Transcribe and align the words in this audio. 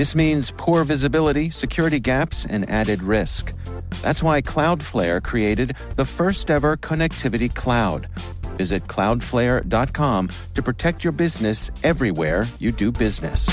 This 0.00 0.14
means 0.14 0.50
poor 0.56 0.82
visibility, 0.84 1.50
security 1.50 2.00
gaps, 2.00 2.46
and 2.46 2.66
added 2.70 3.02
risk. 3.02 3.52
That's 4.00 4.22
why 4.22 4.40
Cloudflare 4.40 5.22
created 5.22 5.76
the 5.96 6.06
first 6.06 6.50
ever 6.50 6.78
connectivity 6.78 7.54
cloud. 7.54 8.08
Visit 8.56 8.86
cloudflare.com 8.86 10.30
to 10.54 10.62
protect 10.62 11.04
your 11.04 11.12
business 11.12 11.70
everywhere 11.84 12.46
you 12.58 12.72
do 12.72 12.90
business. 12.90 13.46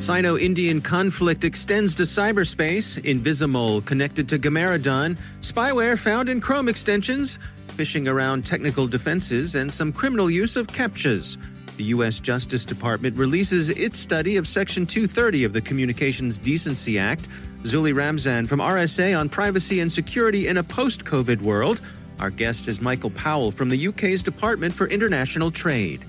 Sino 0.00 0.36
Indian 0.36 0.80
conflict 0.80 1.44
extends 1.44 1.94
to 1.94 2.02
cyberspace, 2.02 3.00
Invisimole 3.04 3.84
connected 3.84 4.28
to 4.30 4.40
Gamaredon, 4.40 5.16
spyware 5.40 5.96
found 5.96 6.28
in 6.28 6.40
Chrome 6.40 6.68
extensions, 6.68 7.38
phishing 7.80 8.06
around 8.06 8.44
technical 8.44 8.86
defenses, 8.86 9.54
and 9.54 9.72
some 9.72 9.90
criminal 9.90 10.30
use 10.30 10.54
of 10.54 10.66
CAPTCHAs. 10.66 11.38
The 11.78 11.84
U.S. 11.84 12.20
Justice 12.20 12.62
Department 12.62 13.16
releases 13.16 13.70
its 13.70 13.98
study 13.98 14.36
of 14.36 14.46
Section 14.46 14.84
230 14.84 15.44
of 15.44 15.54
the 15.54 15.62
Communications 15.62 16.36
Decency 16.36 16.98
Act. 16.98 17.26
Zuli 17.62 17.94
Ramzan 17.96 18.46
from 18.46 18.60
RSA 18.60 19.18
on 19.18 19.30
privacy 19.30 19.80
and 19.80 19.90
security 19.90 20.48
in 20.48 20.58
a 20.58 20.62
post 20.62 21.04
COVID 21.06 21.40
world. 21.40 21.80
Our 22.18 22.28
guest 22.28 22.68
is 22.68 22.82
Michael 22.82 23.12
Powell 23.12 23.50
from 23.50 23.70
the 23.70 23.86
UK's 23.86 24.20
Department 24.22 24.74
for 24.74 24.86
International 24.86 25.50
Trade. 25.50 26.04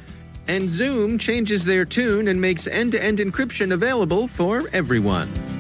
And 0.50 0.69
Zoom 0.69 1.17
changes 1.17 1.63
their 1.63 1.85
tune 1.85 2.28
and 2.28 2.41
makes 2.41 2.67
end 2.67 2.91
to 2.91 3.02
end 3.02 3.19
encryption 3.19 3.72
available 3.72 4.28
for 4.28 4.63
everyone. 4.73 5.50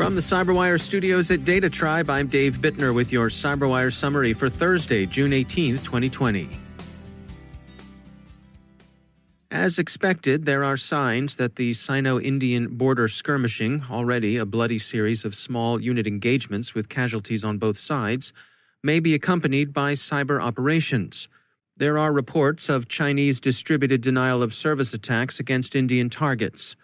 From 0.00 0.14
the 0.14 0.22
CyberWire 0.22 0.80
studios 0.80 1.30
at 1.30 1.44
Data 1.44 1.68
Tribe, 1.68 2.08
I'm 2.08 2.26
Dave 2.26 2.56
Bittner 2.56 2.94
with 2.94 3.12
your 3.12 3.28
CyberWire 3.28 3.92
summary 3.92 4.32
for 4.32 4.48
Thursday, 4.48 5.04
June 5.04 5.30
18th, 5.32 5.84
2020. 5.84 6.48
As 9.50 9.78
expected, 9.78 10.46
there 10.46 10.64
are 10.64 10.78
signs 10.78 11.36
that 11.36 11.56
the 11.56 11.74
Sino 11.74 12.18
Indian 12.18 12.68
border 12.78 13.08
skirmishing, 13.08 13.82
already 13.90 14.38
a 14.38 14.46
bloody 14.46 14.78
series 14.78 15.26
of 15.26 15.34
small 15.34 15.82
unit 15.82 16.06
engagements 16.06 16.74
with 16.74 16.88
casualties 16.88 17.44
on 17.44 17.58
both 17.58 17.76
sides, 17.76 18.32
may 18.82 19.00
be 19.00 19.12
accompanied 19.12 19.74
by 19.74 19.92
cyber 19.92 20.42
operations. 20.42 21.28
There 21.76 21.98
are 21.98 22.10
reports 22.10 22.70
of 22.70 22.88
Chinese 22.88 23.38
distributed 23.38 24.00
denial 24.00 24.42
of 24.42 24.54
service 24.54 24.94
attacks 24.94 25.38
against 25.38 25.76
Indian 25.76 26.08
targets. 26.08 26.74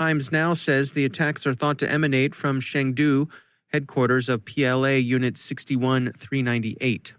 Times 0.00 0.32
Now 0.32 0.54
says 0.54 0.92
the 0.92 1.04
attacks 1.04 1.46
are 1.46 1.52
thought 1.52 1.76
to 1.80 1.92
emanate 1.92 2.34
from 2.34 2.62
Chengdu, 2.62 3.30
headquarters 3.70 4.30
of 4.30 4.46
PLA 4.46 4.96
Unit 4.96 5.36
61398. 5.36 7.12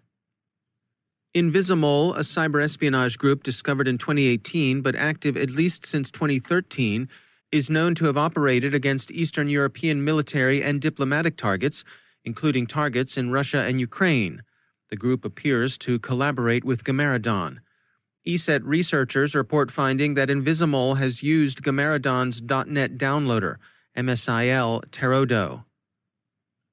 Invisimole, 1.36 2.16
a 2.18 2.22
cyber 2.22 2.64
espionage 2.64 3.20
group 3.20 3.44
discovered 3.44 3.88
in 3.88 4.00
2018 4.00 4.82
but 4.82 4.96
active 4.96 5.38
at 5.38 5.52
least 5.52 5.86
since 5.86 6.10
2013, 6.10 7.08
is 7.52 7.70
known 7.70 7.94
to 7.94 8.06
have 8.06 8.18
operated 8.18 8.74
against 8.74 9.12
Eastern 9.12 9.48
European 9.48 10.04
military 10.04 10.64
and 10.64 10.82
diplomatic 10.82 11.38
targets 11.38 11.84
including 12.26 12.66
targets 12.66 13.16
in 13.16 13.30
Russia 13.30 13.62
and 13.62 13.80
Ukraine. 13.80 14.42
The 14.90 14.96
group 14.96 15.24
appears 15.24 15.78
to 15.80 16.00
collaborate 16.00 16.64
with 16.64 16.84
Gamaredon. 16.84 17.60
ESET 18.26 18.62
researchers 18.64 19.34
report 19.34 19.72
finding 19.72 20.14
that 20.14 20.30
Invisimole 20.30 20.98
has 20.98 21.24
used 21.24 21.64
Gamaredon's 21.64 22.40
.NET 22.42 22.98
downloader, 22.98 23.56
MSIL 23.98 24.86
Pterodo. 24.92 25.66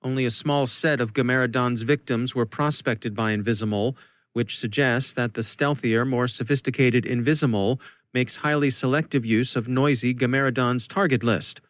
Only 0.03 0.27
a 0.27 0.31
small 0.31 0.67
set 0.67 1.01
of 1.01 1.15
Gamaredon's 1.15 1.83
victims 1.83 2.35
were 2.35 2.45
prospected 2.45 3.15
by 3.15 3.33
Invisimole, 3.33 3.97
which 4.35 4.59
suggests 4.59 5.15
that 5.15 5.35
the 5.35 5.43
stealthier, 5.43 6.05
more 6.05 6.29
sophisticated 6.29 7.05
Invisimole 7.05 7.81
makes 8.13 8.37
highly 8.37 8.69
selective 8.69 9.25
use 9.25 9.57
of 9.57 9.69
noisy 9.69 10.15
Gamaredon's 10.15 10.87
target 10.87 11.23
list. 11.23 11.63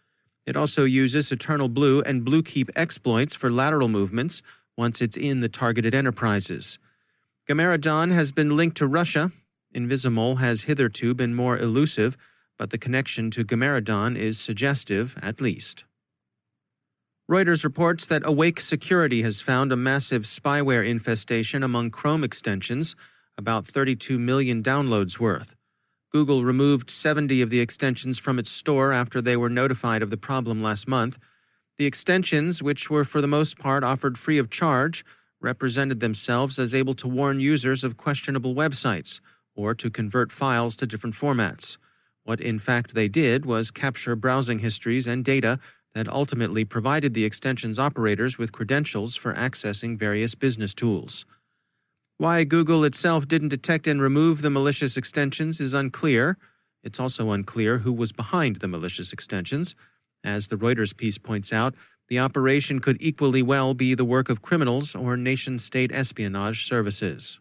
It 0.45 0.57
also 0.57 0.85
uses 0.85 1.31
Eternal 1.31 1.69
Blue 1.69 2.03
and 2.03 2.25
Bluekeep 2.25 2.71
exploits 2.75 3.37
for 3.37 3.51
lateral 3.51 3.89
movements 3.89 4.43
once 4.77 5.01
it's 5.01 5.17
in 5.17 5.41
the 5.41 5.49
targeted 5.49 5.95
enterprises. 5.95 6.79
Gamaredon 7.49 8.13
has 8.13 8.33
been 8.33 8.57
linked 8.57 8.77
to 8.79 8.87
Russia. 8.87 9.31
Invisimole 9.75 10.39
has 10.39 10.63
hitherto 10.63 11.15
been 11.15 11.35
more 11.35 11.59
elusive, 11.59 12.17
but 12.59 12.71
the 12.71 12.79
connection 12.79 13.31
to 13.31 13.45
Gamaredon 13.45 14.17
is 14.17 14.39
suggestive, 14.39 15.17
at 15.23 15.41
least. 15.41 15.85
Reuters 17.31 17.63
reports 17.63 18.07
that 18.07 18.27
Awake 18.27 18.59
Security 18.59 19.23
has 19.23 19.43
found 19.43 19.71
a 19.71 19.77
massive 19.77 20.23
spyware 20.23 20.87
infestation 20.87 21.63
among 21.63 21.91
Chrome 21.91 22.25
extensions, 22.25 22.97
about 23.37 23.67
32 23.67 24.19
million 24.19 24.63
downloads 24.63 25.19
worth. 25.19 25.55
Google 26.11 26.43
removed 26.43 26.89
70 26.89 27.43
of 27.43 27.51
the 27.51 27.61
extensions 27.61 28.19
from 28.19 28.39
its 28.39 28.51
store 28.51 28.93
after 28.95 29.21
they 29.21 29.37
were 29.37 29.51
notified 29.51 30.03
of 30.03 30.09
the 30.09 30.17
problem 30.17 30.63
last 30.63 30.89
month. 30.89 31.19
The 31.77 31.85
extensions, 31.85 32.63
which 32.63 32.89
were 32.89 33.05
for 33.05 33.21
the 33.21 33.27
most 33.29 33.59
part 33.59 33.85
offered 33.85 34.17
free 34.17 34.39
of 34.39 34.49
charge, 34.49 35.05
represented 35.39 36.01
themselves 36.01 36.59
as 36.59 36.75
able 36.75 36.95
to 36.95 37.07
warn 37.07 37.41
users 37.41 37.85
of 37.85 37.99
questionable 37.99 38.55
websites 38.55 39.21
or 39.59 39.75
to 39.75 39.91
convert 39.91 40.31
files 40.31 40.77
to 40.77 40.87
different 40.87 41.17
formats. 41.17 41.79
What 42.23 42.41
in 42.41 42.61
fact 42.61 42.95
they 42.95 43.09
did 43.09 43.45
was 43.45 43.73
capture 43.73 44.15
browsing 44.15 44.61
histories 44.61 45.07
and 45.07 45.25
data 45.25 45.59
that 45.95 46.07
ultimately 46.07 46.65
provided 46.65 47.13
the 47.13 47.25
extension's 47.25 47.79
operators 47.79 48.39
with 48.39 48.53
credentials 48.53 49.17
for 49.17 49.35
accessing 49.35 49.99
various 49.99 50.37
business 50.37 50.75
tools. 50.75 51.27
Why 52.19 52.45
Google 52.45 52.85
itself 52.85 53.27
didn't 53.27 53.49
detect 53.49 53.89
and 53.89 54.01
remove 54.01 54.43
the 54.43 54.51
malicious 54.51 54.97
extensions 54.97 55.61
is 55.61 55.75
unclear. 55.75 56.39
It's 56.85 57.01
also 57.01 57.33
unclear 57.33 57.79
who 57.79 57.93
was 57.93 58.13
behind 58.13 58.57
the 58.57 58.69
malicious 58.69 59.13
extensions. 59.13 59.75
As 60.23 60.49
the 60.49 60.57
Reuters 60.57 60.97
piece 60.97 61.19
points 61.19 61.53
out, 61.53 61.75
the 62.09 62.21
operation 62.21 62.79
could 62.79 62.97
equally 63.01 63.43
well 63.43 63.75
be 63.75 63.95
the 63.95 64.05
work 64.05 64.29
of 64.29 64.41
criminals 64.41 64.95
or 64.95 65.17
nation 65.17 65.59
state 65.59 65.91
espionage 65.93 66.65
services. 66.65 67.41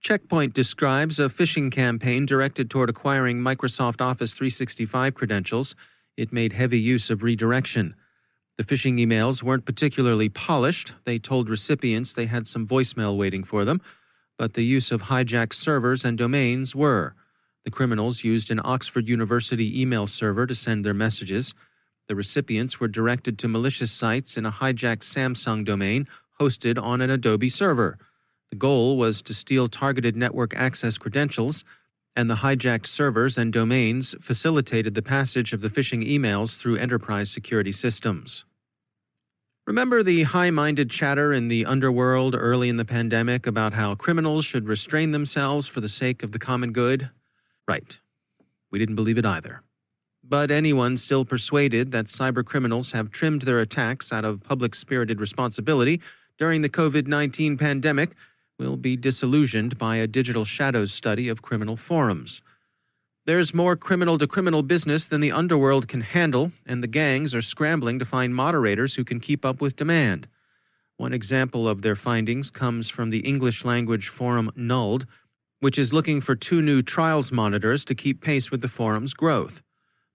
Checkpoint 0.00 0.54
describes 0.54 1.20
a 1.20 1.28
phishing 1.28 1.70
campaign 1.70 2.24
directed 2.24 2.70
toward 2.70 2.88
acquiring 2.88 3.38
Microsoft 3.38 4.00
Office 4.00 4.32
365 4.32 5.14
credentials. 5.14 5.74
It 6.16 6.32
made 6.32 6.54
heavy 6.54 6.80
use 6.80 7.10
of 7.10 7.22
redirection. 7.22 7.94
The 8.56 8.64
phishing 8.64 8.98
emails 8.98 9.42
weren't 9.42 9.66
particularly 9.66 10.30
polished. 10.30 10.94
They 11.04 11.18
told 11.18 11.50
recipients 11.50 12.14
they 12.14 12.24
had 12.24 12.46
some 12.46 12.66
voicemail 12.66 13.14
waiting 13.14 13.44
for 13.44 13.66
them, 13.66 13.82
but 14.38 14.54
the 14.54 14.64
use 14.64 14.90
of 14.90 15.02
hijacked 15.02 15.52
servers 15.52 16.02
and 16.02 16.16
domains 16.16 16.74
were. 16.74 17.14
The 17.66 17.70
criminals 17.70 18.24
used 18.24 18.50
an 18.50 18.60
Oxford 18.64 19.06
University 19.06 19.82
email 19.82 20.06
server 20.06 20.46
to 20.46 20.54
send 20.54 20.82
their 20.82 20.94
messages. 20.94 21.52
The 22.08 22.16
recipients 22.16 22.80
were 22.80 22.88
directed 22.88 23.38
to 23.40 23.48
malicious 23.48 23.92
sites 23.92 24.38
in 24.38 24.46
a 24.46 24.52
hijacked 24.52 25.02
Samsung 25.04 25.62
domain 25.62 26.08
hosted 26.40 26.82
on 26.82 27.02
an 27.02 27.10
Adobe 27.10 27.50
server. 27.50 27.98
The 28.50 28.56
goal 28.56 28.96
was 28.96 29.22
to 29.22 29.34
steal 29.34 29.68
targeted 29.68 30.16
network 30.16 30.54
access 30.56 30.98
credentials, 30.98 31.64
and 32.16 32.28
the 32.28 32.36
hijacked 32.36 32.86
servers 32.86 33.38
and 33.38 33.52
domains 33.52 34.14
facilitated 34.20 34.94
the 34.94 35.02
passage 35.02 35.52
of 35.52 35.60
the 35.60 35.68
phishing 35.68 36.06
emails 36.06 36.58
through 36.58 36.76
enterprise 36.76 37.30
security 37.30 37.72
systems. 37.72 38.44
Remember 39.66 40.02
the 40.02 40.24
high 40.24 40.50
minded 40.50 40.90
chatter 40.90 41.32
in 41.32 41.46
the 41.46 41.64
underworld 41.64 42.34
early 42.34 42.68
in 42.68 42.76
the 42.76 42.84
pandemic 42.84 43.46
about 43.46 43.74
how 43.74 43.94
criminals 43.94 44.44
should 44.44 44.66
restrain 44.66 45.12
themselves 45.12 45.68
for 45.68 45.80
the 45.80 45.88
sake 45.88 46.24
of 46.24 46.32
the 46.32 46.40
common 46.40 46.72
good? 46.72 47.10
Right. 47.68 48.00
We 48.72 48.80
didn't 48.80 48.96
believe 48.96 49.18
it 49.18 49.26
either. 49.26 49.62
But 50.24 50.50
anyone 50.50 50.96
still 50.96 51.24
persuaded 51.24 51.92
that 51.92 52.06
cyber 52.06 52.44
criminals 52.44 52.92
have 52.92 53.12
trimmed 53.12 53.42
their 53.42 53.60
attacks 53.60 54.12
out 54.12 54.24
of 54.24 54.42
public 54.42 54.74
spirited 54.74 55.20
responsibility 55.20 56.00
during 56.36 56.62
the 56.62 56.68
COVID 56.68 57.06
19 57.06 57.56
pandemic 57.56 58.10
will 58.60 58.76
be 58.76 58.94
disillusioned 58.94 59.78
by 59.78 59.96
a 59.96 60.06
digital 60.06 60.44
shadows 60.44 60.92
study 60.92 61.28
of 61.28 61.42
criminal 61.42 61.76
forums. 61.76 62.42
There's 63.26 63.54
more 63.54 63.74
criminal 63.74 64.18
to 64.18 64.26
criminal 64.26 64.62
business 64.62 65.06
than 65.06 65.20
the 65.20 65.32
underworld 65.32 65.88
can 65.88 66.02
handle, 66.02 66.52
and 66.66 66.82
the 66.82 66.86
gangs 66.86 67.34
are 67.34 67.42
scrambling 67.42 67.98
to 67.98 68.04
find 68.04 68.34
moderators 68.34 68.94
who 68.94 69.04
can 69.04 69.18
keep 69.18 69.44
up 69.44 69.60
with 69.60 69.76
demand. 69.76 70.28
One 70.96 71.12
example 71.12 71.66
of 71.66 71.80
their 71.80 71.96
findings 71.96 72.50
comes 72.50 72.90
from 72.90 73.10
the 73.10 73.20
English 73.20 73.64
language 73.64 74.08
forum 74.08 74.50
Nulled, 74.54 75.06
which 75.60 75.78
is 75.78 75.92
looking 75.92 76.20
for 76.20 76.34
two 76.34 76.60
new 76.60 76.82
trials 76.82 77.32
monitors 77.32 77.84
to 77.86 77.94
keep 77.94 78.20
pace 78.20 78.50
with 78.50 78.60
the 78.60 78.68
forum's 78.68 79.14
growth. 79.14 79.62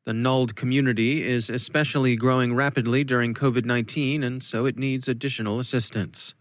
The 0.05 0.13
Nulled 0.13 0.55
community 0.55 1.27
is 1.27 1.49
especially 1.49 2.15
growing 2.15 2.53
rapidly 2.53 3.03
during 3.03 3.33
COVID 3.33 3.65
19, 3.65 4.23
and 4.23 4.43
so 4.43 4.67
it 4.67 4.77
needs 4.77 5.07
additional 5.07 5.59
assistance. 5.59 6.35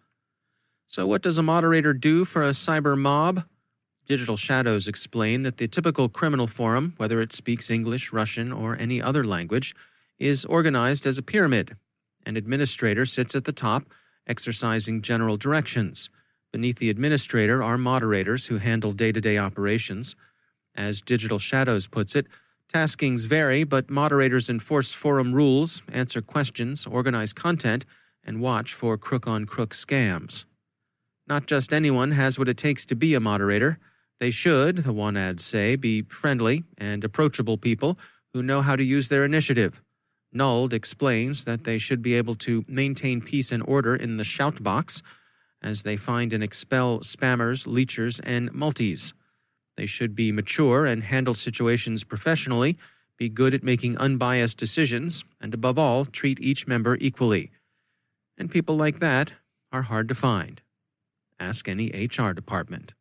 So, 0.94 1.08
what 1.08 1.23
does 1.23 1.38
a 1.38 1.43
moderator 1.43 1.93
do 1.93 2.25
for 2.25 2.44
a 2.44 2.50
cyber 2.50 2.96
mob? 2.96 3.43
Digital 4.06 4.37
Shadows 4.37 4.87
explain 4.87 5.43
that 5.43 5.56
the 5.56 5.67
typical 5.67 6.08
criminal 6.08 6.46
forum, 6.46 6.94
whether 6.99 7.20
it 7.20 7.32
speaks 7.32 7.69
English, 7.69 8.12
Russian, 8.12 8.52
or 8.52 8.76
any 8.79 9.02
other 9.02 9.25
language, 9.25 9.75
is 10.20 10.44
organized 10.44 11.05
as 11.05 11.19
a 11.19 11.23
pyramid. 11.23 11.76
An 12.25 12.37
administrator 12.37 13.06
sits 13.06 13.35
at 13.35 13.43
the 13.43 13.50
top 13.50 13.87
exercising 14.29 15.02
general 15.02 15.37
directions. 15.37 16.11
Beneath 16.52 16.79
the 16.79 16.91
administrator 16.91 17.61
are 17.61 17.76
moderators 17.76 18.47
who 18.47 18.58
handle 18.58 18.93
day 18.93 19.11
to 19.11 19.20
day 19.20 19.37
operations. 19.37 20.14
As 20.76 21.00
Digital 21.00 21.40
Shadows 21.40 21.88
puts 21.88 22.14
it, 22.14 22.29
taskings 22.73 23.26
vary, 23.26 23.64
but 23.64 23.90
moderators 23.90 24.49
enforce 24.49 24.93
forum 24.93 25.35
rules, 25.35 25.82
answer 25.93 26.23
questions, 26.23 26.87
organize 26.87 27.32
content, 27.32 27.85
and 28.23 28.40
watch 28.40 28.73
for 28.73 28.97
crook 28.97 29.26
on 29.26 29.44
crook 29.44 29.70
scams. 29.70 30.44
Not 31.26 31.47
just 31.47 31.73
anyone 31.73 32.12
has 32.12 32.38
what 32.38 32.49
it 32.49 32.56
takes 32.56 32.85
to 32.87 32.94
be 32.94 33.15
a 33.15 33.21
moderator. 33.21 33.79
They 34.21 34.31
should, 34.31 34.79
the 34.79 34.93
one 34.93 35.17
ads 35.17 35.44
say, 35.44 35.76
be 35.76 36.03
friendly 36.03 36.65
and 36.79 37.03
approachable 37.03 37.56
people 37.56 37.99
who 38.32 38.43
know 38.43 38.61
how 38.62 38.76
to 38.76 38.85
use 38.85 39.09
their 39.09 39.25
initiative. 39.25 39.82
Nulled 40.32 40.73
explains 40.73 41.44
that 41.44 41.65
they 41.65 41.79
should 41.79 42.03
be 42.03 42.15
able 42.15 42.35
to 42.37 42.65
maintain 42.69 43.21
peace 43.21 43.53
and 43.53 43.62
order 43.67 43.94
in 43.94 44.17
the 44.17 44.25
shout 44.25 44.62
box 44.62 45.03
as 45.62 45.82
they 45.82 45.97
find 45.97 46.32
and 46.32 46.43
expel 46.43 47.00
spammers, 47.00 47.67
leechers, 47.67 48.21
and 48.25 48.53
multis. 48.53 49.15
They 49.76 49.87
should 49.87 50.15
be 50.15 50.31
mature 50.31 50.85
and 50.85 51.05
handle 51.05 51.35
situations 51.35 52.05
professionally, 52.05 52.76
be 53.17 53.29
good 53.29 53.55
at 53.55 53.62
making 53.62 53.97
unbiased 53.97 54.56
decisions, 54.56 55.25
and 55.41 55.55
above 55.55 55.79
all, 55.79 56.05
treat 56.05 56.41
each 56.41 56.67
member 56.67 56.99
equally. 57.00 57.50
And 58.37 58.50
people 58.50 58.76
like 58.76 58.99
that 58.99 59.32
are 59.73 59.82
hard 59.82 60.09
to 60.09 60.15
find. 60.15 60.61
Ask 61.38 61.69
any 61.69 61.90
HR 61.90 62.32
department. 62.32 62.94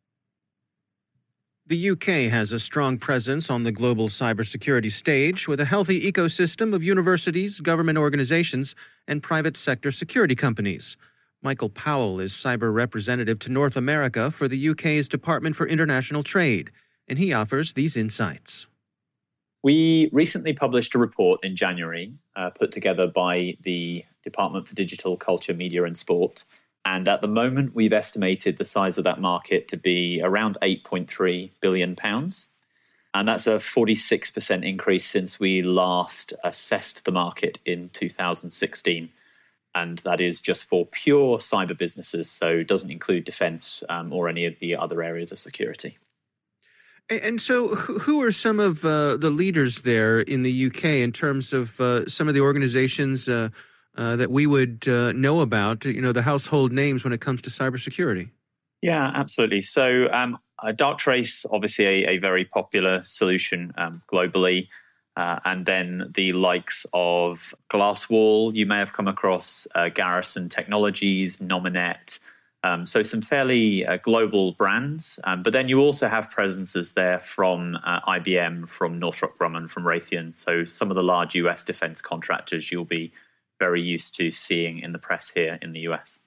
The 1.66 1.90
UK 1.90 2.30
has 2.30 2.52
a 2.52 2.58
strong 2.58 2.98
presence 2.98 3.48
on 3.48 3.62
the 3.62 3.72
global 3.72 4.08
cybersecurity 4.08 4.90
stage 4.90 5.48
with 5.48 5.60
a 5.60 5.64
healthy 5.64 6.10
ecosystem 6.12 6.74
of 6.74 6.82
universities, 6.82 7.60
government 7.60 7.96
organizations, 7.96 8.74
and 9.08 9.22
private 9.22 9.56
sector 9.56 9.90
security 9.90 10.34
companies. 10.34 10.98
Michael 11.42 11.70
Powell 11.70 12.20
is 12.20 12.32
cyber 12.32 12.72
representative 12.72 13.38
to 13.40 13.50
North 13.50 13.76
America 13.76 14.30
for 14.30 14.46
the 14.46 14.68
UK's 14.68 15.08
Department 15.08 15.56
for 15.56 15.66
International 15.66 16.22
Trade, 16.22 16.70
and 17.08 17.18
he 17.18 17.32
offers 17.32 17.72
these 17.72 17.96
insights. 17.96 18.66
We 19.62 20.10
recently 20.12 20.52
published 20.52 20.94
a 20.94 20.98
report 20.98 21.42
in 21.42 21.56
January 21.56 22.12
uh, 22.36 22.50
put 22.50 22.72
together 22.72 23.06
by 23.06 23.56
the 23.62 24.04
Department 24.22 24.68
for 24.68 24.74
Digital 24.74 25.16
Culture, 25.16 25.54
Media 25.54 25.84
and 25.84 25.96
Sport 25.96 26.44
and 26.84 27.08
at 27.08 27.22
the 27.22 27.28
moment, 27.28 27.74
we've 27.74 27.92
estimated 27.92 28.58
the 28.58 28.64
size 28.64 28.98
of 28.98 29.04
that 29.04 29.20
market 29.20 29.68
to 29.68 29.76
be 29.76 30.20
around 30.22 30.58
8.3 30.60 31.50
billion 31.60 31.96
pounds. 31.96 32.48
And 33.14 33.28
that's 33.28 33.46
a 33.46 33.54
46% 33.54 34.68
increase 34.68 35.06
since 35.06 35.40
we 35.40 35.62
last 35.62 36.34
assessed 36.42 37.04
the 37.04 37.12
market 37.12 37.58
in 37.64 37.88
2016. 37.90 39.10
And 39.74 39.98
that 40.00 40.20
is 40.20 40.40
just 40.40 40.68
for 40.68 40.84
pure 40.86 41.38
cyber 41.38 41.76
businesses, 41.76 42.30
so 42.30 42.48
it 42.48 42.68
doesn't 42.68 42.90
include 42.90 43.24
defense 43.24 43.82
um, 43.88 44.12
or 44.12 44.28
any 44.28 44.44
of 44.44 44.54
the 44.60 44.76
other 44.76 45.02
areas 45.02 45.32
of 45.32 45.38
security. 45.38 45.98
And 47.10 47.40
so, 47.40 47.68
who 47.68 48.22
are 48.22 48.32
some 48.32 48.58
of 48.60 48.84
uh, 48.84 49.16
the 49.16 49.30
leaders 49.30 49.82
there 49.82 50.20
in 50.20 50.42
the 50.42 50.66
UK 50.66 50.84
in 50.84 51.12
terms 51.12 51.52
of 51.52 51.78
uh, 51.80 52.08
some 52.08 52.28
of 52.28 52.34
the 52.34 52.40
organizations? 52.40 53.28
Uh, 53.28 53.50
uh, 53.96 54.16
that 54.16 54.30
we 54.30 54.46
would 54.46 54.86
uh, 54.88 55.12
know 55.12 55.40
about, 55.40 55.84
you 55.84 56.00
know, 56.00 56.12
the 56.12 56.22
household 56.22 56.72
names 56.72 57.04
when 57.04 57.12
it 57.12 57.20
comes 57.20 57.40
to 57.42 57.50
cybersecurity? 57.50 58.30
Yeah, 58.82 59.12
absolutely. 59.14 59.62
So, 59.62 60.08
um, 60.12 60.38
uh, 60.62 60.72
Darktrace, 60.72 61.46
obviously 61.50 61.86
a, 61.86 62.10
a, 62.10 62.18
very 62.18 62.44
popular 62.44 63.02
solution 63.04 63.72
um, 63.76 64.02
globally. 64.12 64.68
Uh, 65.16 65.38
and 65.44 65.64
then 65.64 66.10
the 66.14 66.32
likes 66.32 66.86
of 66.92 67.54
Glasswall, 67.70 68.54
you 68.54 68.66
may 68.66 68.78
have 68.78 68.92
come 68.92 69.06
across 69.06 69.68
uh, 69.74 69.88
Garrison 69.88 70.48
Technologies, 70.48 71.38
Nominet. 71.38 72.18
Um, 72.64 72.86
so, 72.86 73.02
some 73.02 73.22
fairly 73.22 73.86
global 74.02 74.52
brands. 74.52 75.20
Um, 75.24 75.42
but 75.42 75.52
then 75.52 75.68
you 75.68 75.80
also 75.80 76.08
have 76.08 76.30
presences 76.30 76.94
there 76.94 77.20
from 77.20 77.78
IBM, 77.84 78.68
from 78.68 78.98
Northrop 78.98 79.38
Grumman, 79.38 79.68
from 79.68 79.84
Raytheon. 79.84 80.34
So, 80.34 80.64
some 80.64 80.90
of 80.90 80.96
the 80.96 81.02
large 81.02 81.34
US 81.36 81.62
defense 81.62 82.00
contractors 82.00 82.72
you'll 82.72 82.84
be 82.86 83.12
very 83.66 83.80
used 83.80 84.14
to 84.16 84.30
seeing 84.30 84.74
in 84.84 84.90
the 84.92 84.98
press 84.98 85.26
here 85.38 85.58
in 85.62 85.72
the 85.72 85.82
US. 85.90 86.20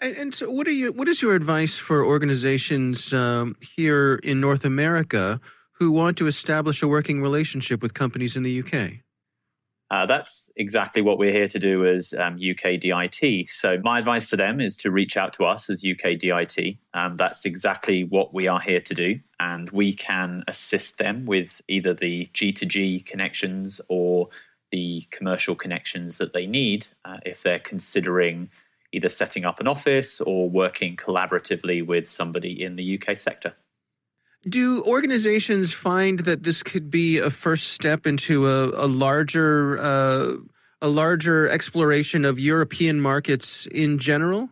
And, 0.00 0.14
and 0.16 0.34
so, 0.34 0.50
what 0.50 0.66
are 0.66 0.78
you? 0.82 0.92
What 0.92 1.08
is 1.08 1.22
your 1.22 1.34
advice 1.34 1.76
for 1.78 2.04
organizations 2.04 3.14
um, 3.14 3.56
here 3.76 4.16
in 4.30 4.36
North 4.40 4.64
America 4.64 5.40
who 5.78 5.90
want 5.90 6.18
to 6.18 6.26
establish 6.26 6.82
a 6.82 6.88
working 6.88 7.22
relationship 7.22 7.80
with 7.82 7.92
companies 7.94 8.36
in 8.36 8.42
the 8.42 8.54
UK? 8.62 8.74
Uh, 9.90 10.06
that's 10.06 10.50
exactly 10.56 11.02
what 11.02 11.18
we're 11.18 11.32
here 11.40 11.46
to 11.46 11.58
do 11.58 11.86
as 11.86 12.14
um, 12.14 12.34
UK 12.34 12.80
DIT. 12.80 13.48
So, 13.48 13.68
my 13.82 13.98
advice 13.98 14.28
to 14.30 14.36
them 14.36 14.60
is 14.60 14.76
to 14.78 14.90
reach 14.90 15.16
out 15.16 15.32
to 15.34 15.44
us 15.44 15.70
as 15.70 15.84
UK 15.92 16.18
DIT. 16.18 16.56
Um, 16.92 17.16
that's 17.16 17.44
exactly 17.44 18.04
what 18.04 18.34
we 18.34 18.48
are 18.48 18.60
here 18.60 18.80
to 18.80 18.94
do. 18.94 19.20
And 19.38 19.70
we 19.70 19.94
can 19.94 20.42
assist 20.48 20.98
them 20.98 21.26
with 21.26 21.62
either 21.68 21.94
the 21.94 22.28
G2G 22.34 23.06
connections 23.06 23.80
or 23.88 24.28
the 24.74 25.06
commercial 25.12 25.54
connections 25.54 26.18
that 26.18 26.32
they 26.32 26.46
need 26.46 26.88
uh, 27.04 27.18
if 27.24 27.44
they're 27.44 27.60
considering 27.60 28.50
either 28.90 29.08
setting 29.08 29.44
up 29.44 29.60
an 29.60 29.68
office 29.68 30.20
or 30.20 30.50
working 30.50 30.96
collaboratively 30.96 31.86
with 31.86 32.10
somebody 32.10 32.60
in 32.60 32.74
the 32.74 32.98
UK 32.98 33.16
sector. 33.16 33.54
Do 34.48 34.82
organizations 34.82 35.72
find 35.72 36.20
that 36.20 36.42
this 36.42 36.64
could 36.64 36.90
be 36.90 37.18
a 37.18 37.30
first 37.30 37.68
step 37.68 38.04
into 38.04 38.48
a, 38.48 38.86
a 38.86 38.88
larger 38.88 39.78
uh, 39.78 40.32
a 40.82 40.88
larger 40.88 41.48
exploration 41.48 42.24
of 42.24 42.40
European 42.40 43.00
markets 43.00 43.66
in 43.66 43.98
general? 43.98 44.50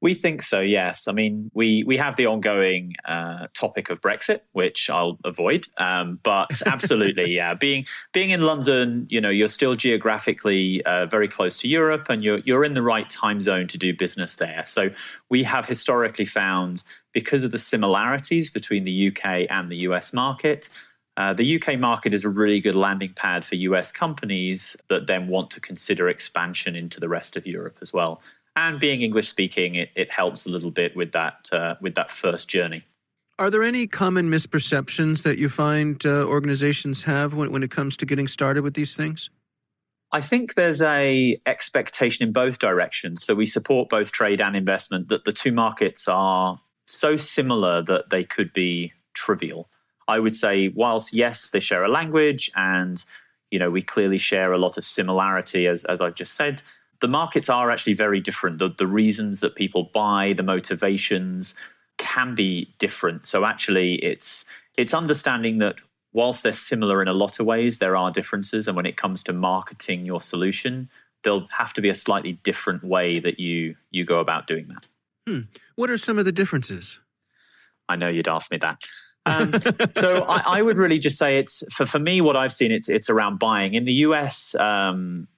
We 0.00 0.14
think 0.14 0.42
so, 0.42 0.60
yes. 0.60 1.08
I 1.08 1.12
mean, 1.12 1.50
we, 1.54 1.82
we 1.84 1.96
have 1.96 2.16
the 2.16 2.26
ongoing 2.26 2.94
uh, 3.04 3.48
topic 3.52 3.90
of 3.90 4.00
Brexit, 4.00 4.40
which 4.52 4.88
I'll 4.88 5.18
avoid. 5.24 5.66
Um, 5.76 6.20
but 6.22 6.50
absolutely, 6.66 7.34
yeah. 7.34 7.54
Being 7.54 7.84
being 8.12 8.30
in 8.30 8.42
London, 8.42 9.06
you 9.10 9.20
know, 9.20 9.30
you're 9.30 9.48
still 9.48 9.74
geographically 9.74 10.84
uh, 10.84 11.06
very 11.06 11.26
close 11.26 11.58
to 11.58 11.68
Europe, 11.68 12.06
and 12.08 12.22
you're 12.22 12.38
you're 12.38 12.64
in 12.64 12.74
the 12.74 12.82
right 12.82 13.10
time 13.10 13.40
zone 13.40 13.66
to 13.68 13.78
do 13.78 13.92
business 13.92 14.36
there. 14.36 14.62
So 14.66 14.90
we 15.30 15.42
have 15.42 15.66
historically 15.66 16.26
found, 16.26 16.84
because 17.12 17.42
of 17.42 17.50
the 17.50 17.58
similarities 17.58 18.50
between 18.50 18.84
the 18.84 19.08
UK 19.08 19.50
and 19.50 19.68
the 19.68 19.78
US 19.78 20.12
market, 20.12 20.68
uh, 21.16 21.32
the 21.32 21.60
UK 21.60 21.76
market 21.76 22.14
is 22.14 22.24
a 22.24 22.28
really 22.28 22.60
good 22.60 22.76
landing 22.76 23.12
pad 23.14 23.44
for 23.44 23.56
US 23.56 23.90
companies 23.90 24.76
that 24.88 25.08
then 25.08 25.26
want 25.26 25.50
to 25.50 25.60
consider 25.60 26.08
expansion 26.08 26.76
into 26.76 27.00
the 27.00 27.08
rest 27.08 27.36
of 27.36 27.44
Europe 27.44 27.78
as 27.82 27.92
well 27.92 28.20
and 28.58 28.80
being 28.80 29.02
English 29.02 29.28
speaking, 29.28 29.76
it, 29.76 29.90
it 29.94 30.10
helps 30.10 30.44
a 30.44 30.48
little 30.50 30.72
bit 30.72 30.96
with 30.96 31.12
that 31.12 31.48
uh, 31.52 31.76
with 31.80 31.94
that 31.94 32.10
first 32.10 32.48
journey. 32.48 32.84
Are 33.38 33.50
there 33.50 33.62
any 33.62 33.86
common 33.86 34.28
misperceptions 34.28 35.22
that 35.22 35.38
you 35.38 35.48
find 35.48 36.04
uh, 36.04 36.24
organizations 36.24 37.04
have 37.04 37.34
when, 37.34 37.52
when 37.52 37.62
it 37.62 37.70
comes 37.70 37.96
to 37.98 38.06
getting 38.06 38.26
started 38.26 38.62
with 38.64 38.74
these 38.74 38.96
things? 38.96 39.30
I 40.10 40.20
think 40.20 40.54
there's 40.54 40.82
a 40.82 41.38
expectation 41.46 42.26
in 42.26 42.32
both 42.32 42.58
directions. 42.58 43.22
So 43.24 43.34
we 43.36 43.46
support 43.46 43.90
both 43.90 44.10
trade 44.10 44.40
and 44.40 44.56
investment 44.56 45.08
that 45.08 45.24
the 45.24 45.32
two 45.32 45.52
markets 45.52 46.08
are 46.08 46.60
so 46.86 47.16
similar 47.16 47.82
that 47.82 48.10
they 48.10 48.24
could 48.24 48.52
be 48.52 48.92
trivial. 49.14 49.68
I 50.08 50.18
would 50.18 50.34
say, 50.34 50.68
whilst 50.68 51.12
yes, 51.12 51.50
they 51.50 51.60
share 51.60 51.84
a 51.84 51.88
language 51.88 52.50
and 52.56 53.04
you 53.52 53.58
know 53.60 53.70
we 53.70 53.82
clearly 53.82 54.18
share 54.18 54.52
a 54.52 54.58
lot 54.58 54.78
of 54.78 54.84
similarity, 54.84 55.68
as 55.68 55.84
as 55.84 56.00
I've 56.00 56.16
just 56.16 56.34
said 56.34 56.62
the 57.00 57.08
markets 57.08 57.48
are 57.48 57.70
actually 57.70 57.94
very 57.94 58.20
different. 58.20 58.58
The, 58.58 58.70
the 58.76 58.86
reasons 58.86 59.40
that 59.40 59.54
people 59.54 59.84
buy, 59.84 60.32
the 60.36 60.42
motivations 60.42 61.54
can 61.96 62.34
be 62.34 62.74
different. 62.78 63.26
So 63.26 63.44
actually, 63.44 63.94
it's 63.96 64.44
it's 64.76 64.94
understanding 64.94 65.58
that 65.58 65.76
whilst 66.12 66.42
they're 66.42 66.52
similar 66.52 67.02
in 67.02 67.08
a 67.08 67.12
lot 67.12 67.38
of 67.40 67.46
ways, 67.46 67.78
there 67.78 67.96
are 67.96 68.10
differences. 68.10 68.66
And 68.66 68.76
when 68.76 68.86
it 68.86 68.96
comes 68.96 69.22
to 69.24 69.32
marketing 69.32 70.06
your 70.06 70.20
solution, 70.20 70.88
there'll 71.22 71.48
have 71.50 71.72
to 71.74 71.80
be 71.80 71.88
a 71.88 71.94
slightly 71.94 72.32
different 72.44 72.84
way 72.84 73.18
that 73.18 73.38
you 73.38 73.76
you 73.90 74.04
go 74.04 74.20
about 74.20 74.46
doing 74.46 74.68
that. 74.68 74.86
Hmm. 75.26 75.40
What 75.76 75.90
are 75.90 75.98
some 75.98 76.18
of 76.18 76.24
the 76.24 76.32
differences? 76.32 76.98
I 77.88 77.96
know 77.96 78.08
you'd 78.08 78.28
ask 78.28 78.50
me 78.50 78.58
that. 78.58 78.82
Um, 79.26 79.52
so 79.94 80.24
I, 80.24 80.58
I, 80.58 80.62
would 80.62 80.78
really 80.78 80.98
just 80.98 81.18
say 81.18 81.38
it's 81.38 81.62
for, 81.70 81.84
for 81.84 81.98
me 81.98 82.22
what 82.22 82.34
I've 82.34 82.52
seen 82.52 82.72
it's 82.72 82.88
it's 82.88 83.10
around 83.10 83.38
buying 83.38 83.74
in 83.74 83.84
the 83.84 83.92
US. 83.92 84.54
Um, 84.54 85.28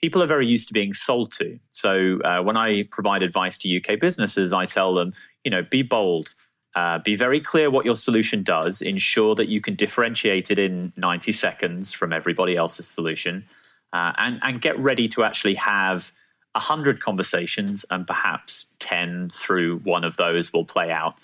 people 0.00 0.22
are 0.22 0.26
very 0.26 0.46
used 0.46 0.68
to 0.68 0.74
being 0.74 0.94
sold 0.94 1.32
to. 1.32 1.58
So 1.70 2.20
uh, 2.22 2.42
when 2.42 2.56
I 2.56 2.84
provide 2.84 3.22
advice 3.22 3.58
to 3.58 3.76
UK 3.76 4.00
businesses, 4.00 4.52
I 4.52 4.66
tell 4.66 4.94
them, 4.94 5.12
you 5.44 5.50
know, 5.50 5.62
be 5.62 5.82
bold, 5.82 6.34
uh, 6.74 6.98
be 6.98 7.16
very 7.16 7.40
clear 7.40 7.70
what 7.70 7.84
your 7.84 7.96
solution 7.96 8.42
does, 8.42 8.80
ensure 8.80 9.34
that 9.34 9.48
you 9.48 9.60
can 9.60 9.74
differentiate 9.74 10.50
it 10.50 10.58
in 10.58 10.92
90 10.96 11.32
seconds 11.32 11.92
from 11.92 12.12
everybody 12.12 12.56
else's 12.56 12.86
solution, 12.86 13.44
uh, 13.92 14.12
and, 14.18 14.38
and 14.42 14.60
get 14.60 14.78
ready 14.78 15.08
to 15.08 15.24
actually 15.24 15.54
have 15.54 16.12
100 16.52 17.00
conversations, 17.00 17.84
and 17.90 18.06
perhaps 18.06 18.66
10 18.78 19.30
through 19.32 19.78
one 19.80 20.04
of 20.04 20.16
those 20.16 20.52
will 20.52 20.64
play 20.64 20.90
out. 20.90 21.14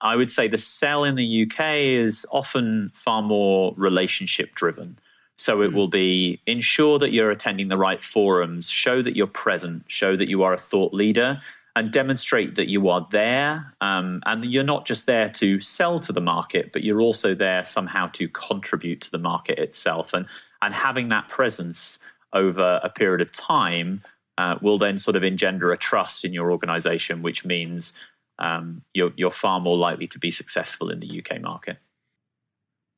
I 0.00 0.16
would 0.16 0.32
say 0.32 0.48
the 0.48 0.58
sell 0.58 1.04
in 1.04 1.14
the 1.14 1.46
UK 1.46 1.76
is 1.76 2.26
often 2.32 2.90
far 2.94 3.22
more 3.22 3.72
relationship 3.76 4.54
driven. 4.54 4.98
So 5.38 5.62
it 5.62 5.70
hmm. 5.70 5.76
will 5.76 5.88
be 5.88 6.40
ensure 6.46 6.98
that 6.98 7.12
you're 7.12 7.30
attending 7.30 7.68
the 7.68 7.78
right 7.78 8.02
forums, 8.02 8.68
show 8.68 9.02
that 9.02 9.16
you're 9.16 9.26
present, 9.26 9.84
show 9.88 10.16
that 10.16 10.28
you 10.28 10.42
are 10.42 10.52
a 10.52 10.58
thought 10.58 10.92
leader, 10.94 11.40
and 11.74 11.90
demonstrate 11.90 12.54
that 12.56 12.68
you 12.68 12.88
are 12.88 13.06
there 13.12 13.72
um, 13.80 14.22
and 14.26 14.42
that 14.42 14.48
you're 14.48 14.62
not 14.62 14.84
just 14.84 15.06
there 15.06 15.30
to 15.30 15.60
sell 15.60 15.98
to 16.00 16.12
the 16.12 16.20
market, 16.20 16.70
but 16.72 16.84
you're 16.84 17.00
also 17.00 17.34
there 17.34 17.64
somehow 17.64 18.08
to 18.08 18.28
contribute 18.28 19.00
to 19.00 19.10
the 19.10 19.18
market 19.18 19.58
itself. 19.58 20.12
And, 20.12 20.26
and 20.60 20.74
having 20.74 21.08
that 21.08 21.28
presence 21.28 21.98
over 22.34 22.80
a 22.82 22.90
period 22.90 23.22
of 23.22 23.32
time 23.32 24.02
uh, 24.36 24.56
will 24.60 24.78
then 24.78 24.98
sort 24.98 25.16
of 25.16 25.22
engender 25.22 25.72
a 25.72 25.78
trust 25.78 26.24
in 26.24 26.32
your 26.32 26.50
organization, 26.52 27.22
which 27.22 27.44
means 27.44 27.92
um, 28.38 28.82
you're, 28.92 29.12
you're 29.16 29.30
far 29.30 29.60
more 29.60 29.76
likely 29.76 30.06
to 30.08 30.18
be 30.18 30.30
successful 30.30 30.90
in 30.90 31.00
the 31.00 31.22
UK 31.24 31.40
market. 31.40 31.78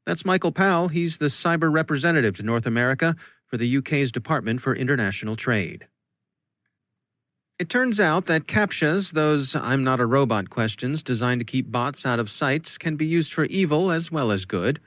That's 0.06 0.24
Michael 0.24 0.52
Powell. 0.52 0.88
He's 0.88 1.16
the 1.16 1.26
cyber 1.26 1.72
representative 1.72 2.36
to 2.36 2.42
North 2.42 2.66
America 2.66 3.16
for 3.46 3.56
the 3.56 3.76
UK's 3.78 4.12
Department 4.12 4.60
for 4.60 4.74
International 4.74 5.34
Trade. 5.34 5.86
It 7.58 7.70
turns 7.70 8.00
out 8.00 8.26
that 8.26 8.46
CAPTCHAs, 8.46 9.12
those 9.12 9.54
I'm 9.54 9.84
not 9.84 10.00
a 10.00 10.06
robot 10.06 10.50
questions 10.50 11.02
designed 11.02 11.40
to 11.40 11.44
keep 11.44 11.70
bots 11.70 12.04
out 12.04 12.18
of 12.18 12.28
sites, 12.28 12.76
can 12.76 12.96
be 12.96 13.06
used 13.06 13.32
for 13.32 13.44
evil 13.44 13.90
as 13.90 14.10
well 14.10 14.30
as 14.30 14.44
good. 14.44 14.80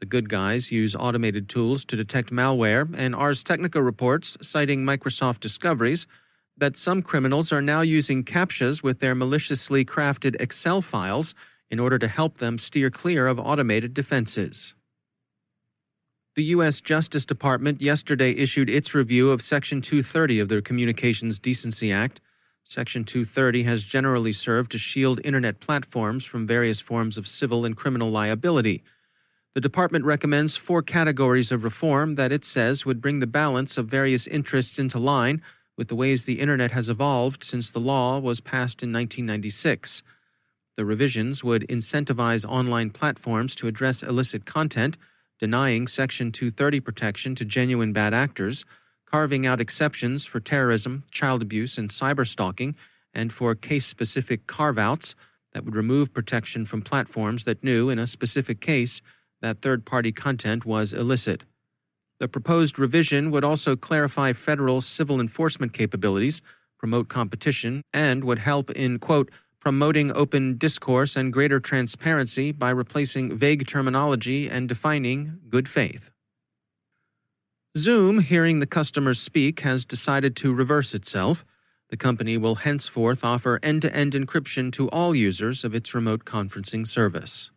The 0.00 0.06
good 0.06 0.28
guys 0.28 0.70
use 0.70 0.94
automated 0.94 1.48
tools 1.48 1.84
to 1.86 1.96
detect 1.96 2.30
malware, 2.30 2.92
and 2.96 3.14
Ars 3.14 3.42
Technica 3.42 3.82
reports, 3.82 4.36
citing 4.42 4.84
Microsoft 4.84 5.40
discoveries, 5.40 6.06
that 6.56 6.76
some 6.76 7.02
criminals 7.02 7.52
are 7.52 7.62
now 7.62 7.80
using 7.80 8.24
CAPTCHAs 8.24 8.82
with 8.82 8.98
their 8.98 9.14
maliciously 9.14 9.84
crafted 9.84 10.40
Excel 10.40 10.82
files 10.82 11.34
in 11.70 11.78
order 11.78 11.98
to 11.98 12.08
help 12.08 12.38
them 12.38 12.58
steer 12.58 12.90
clear 12.90 13.26
of 13.26 13.38
automated 13.38 13.94
defenses. 13.94 14.74
The 16.36 16.44
U.S. 16.44 16.80
Justice 16.80 17.24
Department 17.24 17.80
yesterday 17.80 18.30
issued 18.30 18.70
its 18.70 18.94
review 18.94 19.30
of 19.30 19.42
Section 19.42 19.80
230 19.80 20.38
of 20.38 20.48
the 20.48 20.62
Communications 20.62 21.38
Decency 21.38 21.92
Act. 21.92 22.20
Section 22.64 23.02
230 23.02 23.64
has 23.64 23.82
generally 23.82 24.30
served 24.30 24.70
to 24.72 24.78
shield 24.78 25.20
Internet 25.24 25.58
platforms 25.58 26.24
from 26.24 26.46
various 26.46 26.80
forms 26.80 27.18
of 27.18 27.26
civil 27.26 27.64
and 27.64 27.76
criminal 27.76 28.10
liability. 28.10 28.84
The 29.54 29.60
department 29.60 30.04
recommends 30.04 30.56
four 30.56 30.82
categories 30.82 31.50
of 31.50 31.64
reform 31.64 32.14
that 32.14 32.30
it 32.30 32.44
says 32.44 32.86
would 32.86 33.00
bring 33.00 33.18
the 33.18 33.26
balance 33.26 33.76
of 33.76 33.88
various 33.88 34.26
interests 34.26 34.78
into 34.78 34.98
line 34.98 35.42
with 35.76 35.88
the 35.88 35.96
ways 35.96 36.24
the 36.24 36.40
Internet 36.40 36.70
has 36.70 36.88
evolved 36.88 37.42
since 37.42 37.72
the 37.72 37.80
law 37.80 38.18
was 38.18 38.40
passed 38.40 38.82
in 38.82 38.92
1996. 38.92 40.02
The 40.78 40.84
revisions 40.84 41.42
would 41.42 41.66
incentivize 41.66 42.48
online 42.48 42.90
platforms 42.90 43.56
to 43.56 43.66
address 43.66 44.00
illicit 44.00 44.46
content, 44.46 44.96
denying 45.40 45.88
Section 45.88 46.30
230 46.30 46.78
protection 46.78 47.34
to 47.34 47.44
genuine 47.44 47.92
bad 47.92 48.14
actors, 48.14 48.64
carving 49.04 49.44
out 49.44 49.60
exceptions 49.60 50.24
for 50.24 50.38
terrorism, 50.38 51.02
child 51.10 51.42
abuse, 51.42 51.78
and 51.78 51.90
cyberstalking, 51.90 52.76
and 53.12 53.32
for 53.32 53.56
case 53.56 53.86
specific 53.86 54.46
carve 54.46 54.78
outs 54.78 55.16
that 55.52 55.64
would 55.64 55.74
remove 55.74 56.14
protection 56.14 56.64
from 56.64 56.82
platforms 56.82 57.42
that 57.42 57.64
knew, 57.64 57.90
in 57.90 57.98
a 57.98 58.06
specific 58.06 58.60
case, 58.60 59.02
that 59.42 59.60
third 59.60 59.84
party 59.84 60.12
content 60.12 60.64
was 60.64 60.92
illicit. 60.92 61.42
The 62.20 62.28
proposed 62.28 62.78
revision 62.78 63.32
would 63.32 63.42
also 63.42 63.74
clarify 63.74 64.32
federal 64.32 64.80
civil 64.80 65.20
enforcement 65.20 65.72
capabilities, 65.72 66.40
promote 66.78 67.08
competition, 67.08 67.82
and 67.92 68.22
would 68.22 68.38
help 68.38 68.70
in, 68.70 69.00
quote, 69.00 69.28
promoting 69.68 70.10
open 70.16 70.56
discourse 70.56 71.14
and 71.14 71.30
greater 71.30 71.60
transparency 71.60 72.52
by 72.52 72.70
replacing 72.70 73.36
vague 73.36 73.66
terminology 73.66 74.48
and 74.48 74.66
defining 74.66 75.38
good 75.50 75.68
faith. 75.68 76.10
Zoom, 77.76 78.20
hearing 78.20 78.60
the 78.60 78.66
customers 78.66 79.20
speak, 79.20 79.60
has 79.60 79.84
decided 79.84 80.34
to 80.36 80.54
reverse 80.54 80.94
itself. 80.94 81.44
The 81.90 81.98
company 81.98 82.38
will 82.38 82.54
henceforth 82.54 83.22
offer 83.22 83.60
end 83.62 83.82
to 83.82 83.94
end 83.94 84.14
encryption 84.14 84.72
to 84.72 84.88
all 84.88 85.14
users 85.14 85.64
of 85.64 85.74
its 85.74 85.94
remote 85.94 86.24
conferencing 86.24 86.86
service. 86.86 87.50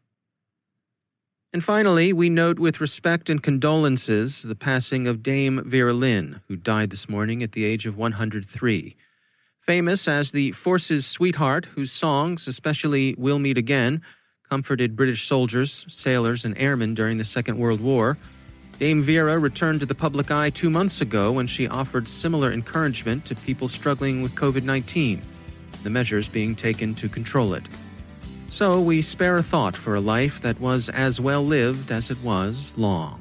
And 1.54 1.64
finally, 1.64 2.12
we 2.12 2.28
note 2.28 2.60
with 2.60 2.82
respect 2.82 3.30
and 3.30 3.42
condolences 3.42 4.44
the 4.44 4.54
passing 4.54 5.08
of 5.08 5.24
Dame 5.24 5.64
Vera 5.64 5.94
Lynn, 5.94 6.42
who 6.50 6.58
died 6.58 6.90
this 6.90 7.08
morning 7.08 7.42
at 7.42 7.54
the 7.54 7.64
age 7.64 7.86
of 7.86 7.96
103. 7.96 8.98
Famous 9.62 10.08
as 10.08 10.32
the 10.32 10.52
Force's 10.54 11.06
sweetheart, 11.06 11.66
whose 11.76 11.92
songs, 11.92 12.48
especially 12.48 13.14
We'll 13.16 13.38
Meet 13.38 13.60
Again, 13.60 14.02
comforted 14.50 14.96
British 14.96 15.28
soldiers, 15.28 15.86
sailors, 15.88 16.44
and 16.44 16.58
airmen 16.58 16.96
during 16.96 17.18
the 17.18 17.24
Second 17.24 17.60
World 17.60 17.80
War, 17.80 18.18
Dame 18.80 19.04
Vera 19.04 19.38
returned 19.38 19.80
to 19.82 19.86
the 19.86 19.94
public 19.94 20.32
eye 20.32 20.50
two 20.50 20.72
months 20.72 21.00
ago 21.00 21.32
when 21.32 21.46
she 21.46 21.68
offered 21.68 22.08
similar 22.08 22.52
encouragement 22.52 23.24
to 23.26 23.36
people 23.36 23.70
struggling 23.70 24.24
with 24.24 24.34
COVID 24.34 24.64
19, 24.64 25.22
the 25.84 25.90
measures 25.92 26.28
being 26.28 26.56
taken 26.56 26.96
to 26.96 27.08
control 27.08 27.54
it. 27.54 27.64
So 28.50 28.82
we 28.82 29.04
spare 29.04 29.38
a 29.38 29.44
thought 29.44 29.78
for 29.78 29.94
a 29.94 30.02
life 30.02 30.42
that 30.42 30.60
was 30.60 30.90
as 30.90 31.22
well 31.22 31.46
lived 31.46 31.92
as 31.92 32.10
it 32.10 32.18
was 32.24 32.74
long. 32.78 33.21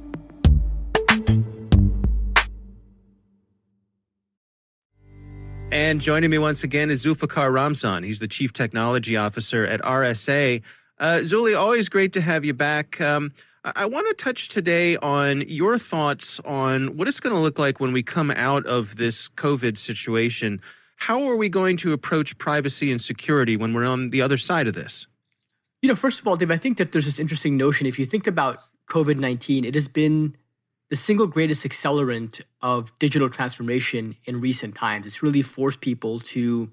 And 5.91 5.99
joining 5.99 6.29
me 6.29 6.37
once 6.37 6.63
again 6.63 6.89
is 6.89 7.05
Zulfikar 7.05 7.51
Ramzan. 7.51 8.03
He's 8.03 8.19
the 8.19 8.27
Chief 8.29 8.53
Technology 8.53 9.17
Officer 9.17 9.65
at 9.65 9.81
RSA. 9.81 10.61
Uh, 10.97 11.19
Zuli, 11.23 11.53
always 11.53 11.89
great 11.89 12.13
to 12.13 12.21
have 12.21 12.45
you 12.45 12.53
back. 12.53 13.01
Um, 13.01 13.33
I, 13.65 13.73
I 13.75 13.85
want 13.87 14.07
to 14.07 14.13
touch 14.13 14.47
today 14.47 14.95
on 14.95 15.41
your 15.49 15.77
thoughts 15.77 16.39
on 16.45 16.95
what 16.95 17.09
it's 17.09 17.19
going 17.19 17.35
to 17.35 17.41
look 17.41 17.59
like 17.59 17.81
when 17.81 17.91
we 17.91 18.03
come 18.03 18.31
out 18.31 18.65
of 18.65 18.95
this 18.95 19.27
COVID 19.27 19.77
situation. 19.77 20.61
How 20.95 21.23
are 21.23 21.35
we 21.35 21.49
going 21.49 21.75
to 21.83 21.91
approach 21.91 22.37
privacy 22.37 22.89
and 22.89 23.01
security 23.01 23.57
when 23.57 23.73
we're 23.73 23.85
on 23.85 24.11
the 24.11 24.21
other 24.21 24.37
side 24.37 24.67
of 24.69 24.73
this? 24.73 25.07
You 25.81 25.89
know, 25.89 25.97
first 25.97 26.21
of 26.21 26.25
all, 26.25 26.37
Dave, 26.37 26.51
I 26.51 26.57
think 26.57 26.77
that 26.77 26.93
there's 26.93 27.03
this 27.03 27.19
interesting 27.19 27.57
notion. 27.57 27.85
If 27.85 27.99
you 27.99 28.05
think 28.05 28.27
about 28.27 28.59
COVID 28.89 29.17
19, 29.17 29.65
it 29.65 29.75
has 29.75 29.89
been 29.89 30.37
the 30.91 30.97
single 30.97 31.25
greatest 31.25 31.63
accelerant 31.63 32.41
of 32.61 32.91
digital 32.99 33.29
transformation 33.29 34.17
in 34.25 34.41
recent 34.41 34.75
times. 34.75 35.07
It's 35.07 35.23
really 35.23 35.41
forced 35.41 35.79
people 35.79 36.19
to 36.19 36.69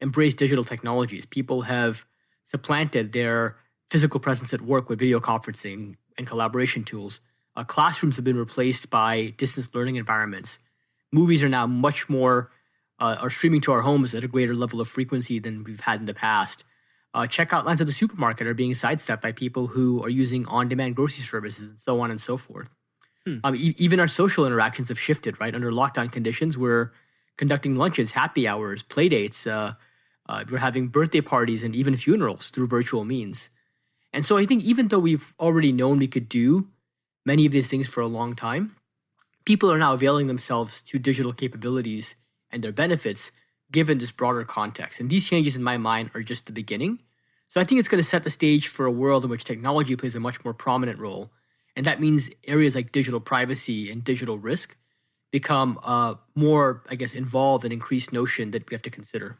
embrace 0.00 0.34
digital 0.34 0.62
technologies. 0.62 1.26
People 1.26 1.62
have 1.62 2.04
supplanted 2.44 3.12
their 3.12 3.56
physical 3.90 4.20
presence 4.20 4.54
at 4.54 4.60
work 4.60 4.88
with 4.88 5.00
video 5.00 5.18
conferencing 5.18 5.96
and 6.16 6.28
collaboration 6.28 6.84
tools. 6.84 7.20
Uh, 7.56 7.64
classrooms 7.64 8.14
have 8.14 8.24
been 8.24 8.38
replaced 8.38 8.88
by 8.88 9.34
distance 9.36 9.68
learning 9.74 9.96
environments. 9.96 10.60
Movies 11.10 11.42
are 11.42 11.48
now 11.48 11.66
much 11.66 12.08
more 12.08 12.52
uh, 13.00 13.16
are 13.20 13.30
streaming 13.30 13.60
to 13.60 13.72
our 13.72 13.82
homes 13.82 14.14
at 14.14 14.22
a 14.22 14.28
greater 14.28 14.54
level 14.54 14.80
of 14.80 14.88
frequency 14.88 15.40
than 15.40 15.64
we've 15.64 15.80
had 15.80 15.98
in 15.98 16.06
the 16.06 16.14
past. 16.14 16.62
Uh, 17.12 17.22
checkout 17.22 17.64
lines 17.64 17.80
at 17.80 17.88
the 17.88 17.92
supermarket 17.92 18.46
are 18.46 18.54
being 18.54 18.74
sidestepped 18.74 19.22
by 19.22 19.32
people 19.32 19.66
who 19.66 20.02
are 20.04 20.08
using 20.08 20.46
on-demand 20.46 20.94
grocery 20.94 21.24
services 21.24 21.64
and 21.64 21.78
so 21.80 22.00
on 22.00 22.12
and 22.12 22.20
so 22.20 22.36
forth. 22.36 22.68
Hmm. 23.26 23.38
Um, 23.42 23.56
e- 23.56 23.74
even 23.76 24.00
our 24.00 24.08
social 24.08 24.46
interactions 24.46 24.88
have 24.88 24.98
shifted, 24.98 25.40
right? 25.40 25.54
Under 25.54 25.72
lockdown 25.72 26.10
conditions, 26.10 26.56
we're 26.56 26.92
conducting 27.36 27.76
lunches, 27.76 28.12
happy 28.12 28.46
hours, 28.46 28.82
play 28.82 29.08
dates. 29.08 29.46
Uh, 29.46 29.74
uh, 30.28 30.44
we're 30.50 30.58
having 30.58 30.88
birthday 30.88 31.20
parties 31.20 31.62
and 31.62 31.74
even 31.74 31.96
funerals 31.96 32.50
through 32.50 32.68
virtual 32.68 33.04
means. 33.04 33.50
And 34.12 34.24
so 34.24 34.36
I 34.36 34.46
think 34.46 34.64
even 34.64 34.88
though 34.88 34.98
we've 34.98 35.34
already 35.38 35.72
known 35.72 35.98
we 35.98 36.08
could 36.08 36.28
do 36.28 36.68
many 37.24 37.44
of 37.44 37.52
these 37.52 37.68
things 37.68 37.88
for 37.88 38.00
a 38.00 38.06
long 38.06 38.34
time, 38.34 38.76
people 39.44 39.70
are 39.70 39.78
now 39.78 39.94
availing 39.94 40.26
themselves 40.26 40.82
to 40.82 40.98
digital 40.98 41.32
capabilities 41.32 42.14
and 42.50 42.62
their 42.62 42.72
benefits 42.72 43.32
given 43.70 43.98
this 43.98 44.12
broader 44.12 44.44
context. 44.44 45.00
And 45.00 45.10
these 45.10 45.28
changes, 45.28 45.56
in 45.56 45.62
my 45.62 45.76
mind, 45.76 46.10
are 46.14 46.22
just 46.22 46.46
the 46.46 46.52
beginning. 46.52 47.00
So 47.48 47.60
I 47.60 47.64
think 47.64 47.78
it's 47.78 47.88
going 47.88 48.02
to 48.02 48.08
set 48.08 48.22
the 48.22 48.30
stage 48.30 48.68
for 48.68 48.86
a 48.86 48.90
world 48.90 49.24
in 49.24 49.30
which 49.30 49.44
technology 49.44 49.96
plays 49.96 50.14
a 50.14 50.20
much 50.20 50.44
more 50.44 50.54
prominent 50.54 50.98
role 50.98 51.30
and 51.76 51.84
that 51.84 52.00
means 52.00 52.30
areas 52.44 52.74
like 52.74 52.90
digital 52.90 53.20
privacy 53.20 53.90
and 53.90 54.02
digital 54.02 54.38
risk 54.38 54.76
become 55.30 55.78
uh, 55.82 56.14
more, 56.34 56.82
I 56.88 56.94
guess, 56.94 57.14
involved 57.14 57.64
and 57.64 57.72
increased 57.72 58.12
notion 58.12 58.52
that 58.52 58.68
we 58.68 58.74
have 58.74 58.82
to 58.82 58.90
consider. 58.90 59.38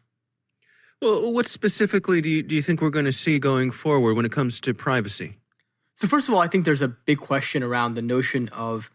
Well, 1.01 1.33
what 1.33 1.49
specifically 1.49 2.21
do 2.21 2.29
you, 2.29 2.43
do 2.43 2.55
you 2.55 2.63
think 2.63 2.81
we're 2.81 2.91
going 2.91 3.07
to 3.07 3.13
see 3.13 3.39
going 3.39 3.71
forward 3.71 4.15
when 4.15 4.27
it 4.27 4.33
comes 4.33 4.61
to 4.61 4.75
privacy? 4.75 5.39
So, 5.95 6.07
first 6.07 6.29
of 6.29 6.35
all, 6.35 6.41
I 6.41 6.49
think 6.49 6.67
there's 6.67 6.83
a 6.83 6.89
big 6.89 7.19
question 7.19 7.63
around 7.63 7.95
the 7.95 8.03
notion 8.03 8.49
of 8.51 8.91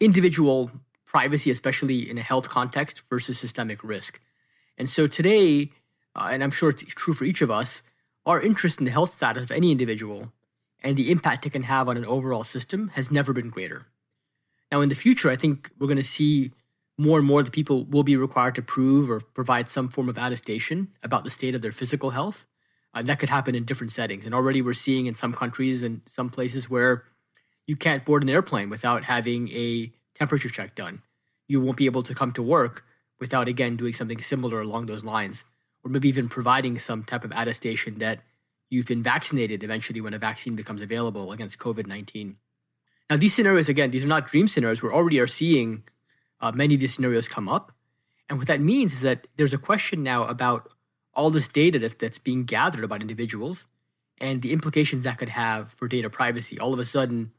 individual 0.00 0.70
privacy, 1.04 1.50
especially 1.50 2.08
in 2.08 2.18
a 2.18 2.22
health 2.22 2.48
context, 2.48 3.02
versus 3.08 3.38
systemic 3.38 3.84
risk. 3.84 4.20
And 4.78 4.88
so 4.88 5.06
today, 5.06 5.70
uh, 6.16 6.28
and 6.32 6.42
I'm 6.42 6.50
sure 6.50 6.70
it's 6.70 6.82
true 6.82 7.14
for 7.14 7.24
each 7.24 7.42
of 7.42 7.50
us, 7.50 7.82
our 8.26 8.40
interest 8.40 8.78
in 8.78 8.84
the 8.84 8.90
health 8.90 9.10
status 9.10 9.42
of 9.42 9.50
any 9.50 9.70
individual 9.70 10.32
and 10.82 10.96
the 10.96 11.10
impact 11.10 11.46
it 11.46 11.50
can 11.50 11.64
have 11.64 11.88
on 11.88 11.96
an 11.96 12.04
overall 12.04 12.44
system 12.44 12.88
has 12.94 13.10
never 13.10 13.32
been 13.32 13.50
greater. 13.50 13.86
Now, 14.72 14.80
in 14.80 14.88
the 14.88 14.94
future, 14.94 15.30
I 15.30 15.36
think 15.36 15.70
we're 15.78 15.86
going 15.86 15.96
to 15.96 16.04
see 16.04 16.52
more 16.96 17.18
and 17.18 17.26
more 17.26 17.42
the 17.42 17.50
people 17.50 17.84
will 17.84 18.02
be 18.02 18.16
required 18.16 18.54
to 18.54 18.62
prove 18.62 19.10
or 19.10 19.20
provide 19.20 19.68
some 19.68 19.88
form 19.88 20.08
of 20.08 20.18
attestation 20.18 20.88
about 21.02 21.24
the 21.24 21.30
state 21.30 21.54
of 21.54 21.62
their 21.62 21.72
physical 21.72 22.10
health. 22.10 22.46
Uh, 22.92 23.02
that 23.02 23.18
could 23.18 23.30
happen 23.30 23.54
in 23.54 23.64
different 23.64 23.92
settings. 23.92 24.26
And 24.26 24.34
already 24.34 24.60
we're 24.60 24.74
seeing 24.74 25.06
in 25.06 25.14
some 25.14 25.32
countries 25.32 25.82
and 25.82 26.02
some 26.06 26.28
places 26.28 26.68
where 26.68 27.04
you 27.66 27.76
can't 27.76 28.04
board 28.04 28.22
an 28.22 28.28
airplane 28.28 28.68
without 28.68 29.04
having 29.04 29.48
a 29.50 29.92
temperature 30.14 30.48
check 30.48 30.74
done. 30.74 31.02
You 31.48 31.60
won't 31.60 31.76
be 31.76 31.86
able 31.86 32.02
to 32.02 32.14
come 32.14 32.32
to 32.32 32.42
work 32.42 32.84
without, 33.18 33.48
again, 33.48 33.76
doing 33.76 33.92
something 33.92 34.20
similar 34.20 34.60
along 34.60 34.86
those 34.86 35.04
lines, 35.04 35.44
or 35.84 35.90
maybe 35.90 36.08
even 36.08 36.28
providing 36.28 36.78
some 36.78 37.04
type 37.04 37.24
of 37.24 37.32
attestation 37.32 37.98
that 37.98 38.20
you've 38.70 38.86
been 38.86 39.02
vaccinated 39.02 39.62
eventually 39.62 40.00
when 40.00 40.14
a 40.14 40.18
vaccine 40.18 40.56
becomes 40.56 40.80
available 40.80 41.32
against 41.32 41.58
COVID 41.58 41.86
19. 41.86 42.36
Now, 43.10 43.16
these 43.16 43.34
scenarios, 43.34 43.68
again, 43.68 43.90
these 43.90 44.04
are 44.04 44.08
not 44.08 44.28
dream 44.28 44.46
scenarios. 44.46 44.80
We 44.80 44.88
already 44.88 45.18
are 45.18 45.26
seeing 45.26 45.82
uh, 46.40 46.52
many 46.52 46.74
of 46.74 46.80
these 46.80 46.94
scenarios 46.94 47.28
come 47.28 47.48
up. 47.48 47.72
And 48.28 48.38
what 48.38 48.46
that 48.46 48.60
means 48.60 48.92
is 48.92 49.00
that 49.00 49.26
there's 49.36 49.52
a 49.52 49.58
question 49.58 50.04
now 50.04 50.24
about 50.24 50.70
all 51.12 51.30
this 51.30 51.48
data 51.48 51.78
that, 51.80 51.98
that's 51.98 52.18
being 52.18 52.44
gathered 52.44 52.84
about 52.84 53.00
individuals 53.00 53.66
and 54.18 54.42
the 54.42 54.52
implications 54.52 55.02
that 55.02 55.18
could 55.18 55.30
have 55.30 55.72
for 55.72 55.88
data 55.88 56.08
privacy. 56.08 56.58
All 56.60 56.72
of 56.72 56.78
a 56.78 56.84
sudden, 56.84 57.32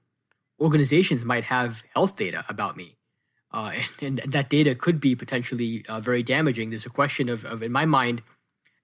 organizations 0.60 1.24
might 1.24 1.46
have 1.46 1.84
health 1.96 2.18
data 2.18 2.44
about 2.50 2.76
me. 2.76 2.98
Uh, 3.54 3.72
and, 4.02 4.20
and, 4.20 4.34
that 4.34 4.50
data 4.50 4.76
could 4.76 5.00
be 5.00 5.16
potentially 5.16 5.86
uh, 5.88 6.00
very 6.00 6.24
damaging. 6.24 6.70
There's 6.70 6.86
a 6.86 6.90
question 6.90 7.30
of, 7.30 7.46
of, 7.46 7.62
in 7.64 7.72
my 7.72 7.86
mind, 7.86 8.22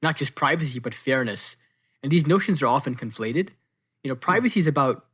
not 0.02 0.18
just 0.18 0.36
privacy, 0.36 0.80
but 0.80 0.94
fairness 0.94 1.56
and 2.04 2.12
these 2.12 2.28
notions 2.28 2.62
are 2.62 2.68
often 2.68 2.96
conflated. 2.96 3.50
You 4.04 4.10
know, 4.10 4.16
privacy 4.16 4.60
is 4.60 4.68
about, 4.68 5.06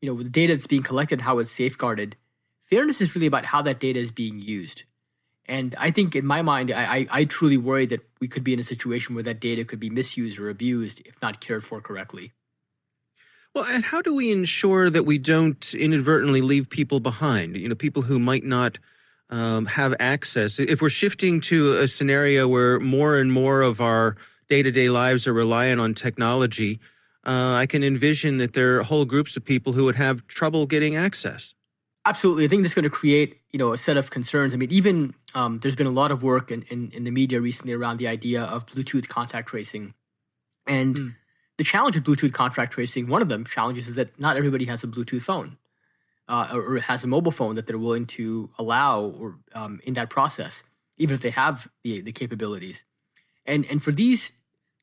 you 0.00 0.08
know, 0.08 0.22
the 0.22 0.28
data 0.28 0.54
that's 0.54 0.66
being 0.66 0.82
collected, 0.82 1.22
how 1.22 1.38
it's 1.38 1.52
safeguarded. 1.52 2.16
Fairness 2.62 3.00
is 3.00 3.14
really 3.14 3.26
about 3.26 3.46
how 3.46 3.62
that 3.62 3.80
data 3.80 3.98
is 3.98 4.10
being 4.10 4.38
used. 4.38 4.84
And 5.48 5.74
I 5.78 5.90
think 5.90 6.16
in 6.16 6.26
my 6.26 6.42
mind, 6.42 6.72
I, 6.72 6.96
I, 6.96 7.06
I 7.10 7.24
truly 7.24 7.56
worry 7.56 7.86
that 7.86 8.00
we 8.20 8.26
could 8.26 8.42
be 8.42 8.52
in 8.52 8.58
a 8.58 8.64
situation 8.64 9.14
where 9.14 9.24
that 9.24 9.40
data 9.40 9.64
could 9.64 9.78
be 9.78 9.90
misused 9.90 10.38
or 10.38 10.50
abused 10.50 11.02
if 11.06 11.20
not 11.22 11.40
cared 11.40 11.64
for 11.64 11.80
correctly. 11.80 12.32
Well, 13.54 13.64
and 13.64 13.84
how 13.84 14.02
do 14.02 14.14
we 14.14 14.32
ensure 14.32 14.90
that 14.90 15.04
we 15.04 15.16
don't 15.16 15.72
inadvertently 15.72 16.42
leave 16.42 16.68
people 16.68 17.00
behind? 17.00 17.56
You 17.56 17.68
know, 17.68 17.74
people 17.74 18.02
who 18.02 18.18
might 18.18 18.44
not 18.44 18.78
um, 19.30 19.66
have 19.66 19.94
access. 19.98 20.58
If 20.58 20.82
we're 20.82 20.90
shifting 20.90 21.40
to 21.42 21.78
a 21.78 21.88
scenario 21.88 22.48
where 22.48 22.78
more 22.80 23.16
and 23.16 23.32
more 23.32 23.62
of 23.62 23.80
our 23.80 24.16
day 24.48 24.62
to 24.62 24.70
day 24.70 24.88
lives 24.88 25.26
are 25.26 25.32
reliant 25.32 25.80
on 25.80 25.94
technology, 25.94 26.80
uh, 27.26 27.54
I 27.54 27.66
can 27.66 27.82
envision 27.82 28.38
that 28.38 28.52
there 28.52 28.78
are 28.78 28.82
whole 28.84 29.04
groups 29.04 29.36
of 29.36 29.44
people 29.44 29.72
who 29.72 29.84
would 29.84 29.96
have 29.96 30.26
trouble 30.28 30.66
getting 30.66 30.96
access. 30.96 31.54
Absolutely, 32.04 32.44
I 32.44 32.48
think 32.48 32.62
that's 32.62 32.74
going 32.74 32.84
to 32.84 32.90
create 32.90 33.40
you 33.50 33.58
know 33.58 33.72
a 33.72 33.78
set 33.78 33.96
of 33.96 34.10
concerns. 34.10 34.54
I 34.54 34.56
mean, 34.56 34.70
even 34.70 35.14
um, 35.34 35.58
there's 35.58 35.74
been 35.74 35.88
a 35.88 35.90
lot 35.90 36.12
of 36.12 36.22
work 36.22 36.52
in, 36.52 36.62
in, 36.68 36.90
in, 36.92 37.02
the 37.02 37.10
media 37.10 37.40
recently 37.40 37.72
around 37.74 37.96
the 37.96 38.06
idea 38.06 38.42
of 38.42 38.64
Bluetooth 38.66 39.08
contact 39.08 39.48
tracing, 39.48 39.94
and 40.68 40.94
mm. 40.94 41.14
the 41.58 41.64
challenge 41.64 41.96
of 41.96 42.04
Bluetooth 42.04 42.32
contact 42.32 42.72
tracing, 42.72 43.08
one 43.08 43.22
of 43.22 43.28
them 43.28 43.44
challenges 43.44 43.88
is 43.88 43.96
that 43.96 44.18
not 44.20 44.36
everybody 44.36 44.66
has 44.66 44.84
a 44.84 44.86
Bluetooth 44.86 45.22
phone. 45.22 45.58
Uh, 46.28 46.48
or, 46.52 46.74
or, 46.74 46.78
has 46.80 47.04
a 47.04 47.06
mobile 47.06 47.30
phone 47.30 47.54
that 47.54 47.68
they're 47.68 47.78
willing 47.78 48.04
to 48.04 48.50
allow 48.58 49.00
or 49.00 49.38
um, 49.54 49.78
in 49.84 49.94
that 49.94 50.10
process, 50.10 50.64
even 50.98 51.14
if 51.14 51.20
they 51.20 51.30
have 51.30 51.68
the, 51.84 52.00
the 52.00 52.10
capabilities. 52.10 52.84
And 53.46 53.64
and 53.66 53.82
for 53.82 53.92
these 53.92 54.32